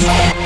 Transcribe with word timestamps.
Peace. 0.00 0.39